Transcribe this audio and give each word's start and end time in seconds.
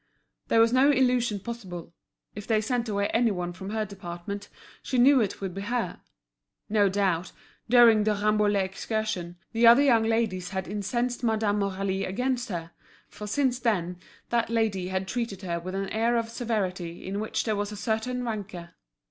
There 0.47 0.59
was 0.59 0.73
no 0.73 0.89
illusion 0.89 1.41
possible; 1.41 1.93
if 2.33 2.47
they 2.47 2.59
sent 2.59 2.89
away 2.89 3.07
any 3.09 3.29
one 3.29 3.53
from 3.53 3.69
her 3.69 3.85
department 3.85 4.49
she 4.81 4.97
knew 4.97 5.21
it 5.21 5.39
would 5.41 5.53
be 5.53 5.61
her. 5.61 6.01
No 6.67 6.89
doubt, 6.89 7.31
during 7.69 8.03
the 8.03 8.15
Rambouillet 8.15 8.63
excursion, 8.65 9.37
the 9.51 9.67
other 9.67 9.83
young 9.83 10.01
ladies 10.01 10.49
had 10.49 10.67
incensed 10.67 11.23
Madame 11.23 11.59
Aurélie 11.59 12.07
against 12.07 12.49
her, 12.49 12.71
for 13.09 13.27
since 13.27 13.59
then 13.59 13.99
that 14.31 14.49
lady 14.49 14.87
had 14.87 15.07
treated 15.07 15.43
her 15.43 15.59
with 15.59 15.75
an 15.75 15.87
air 15.89 16.17
of 16.17 16.29
severity 16.29 17.05
in 17.05 17.19
which 17.19 17.43
there 17.43 17.55
was 17.55 17.71
a 17.71 17.77
certain 17.77 18.25
rancour. 18.25 18.71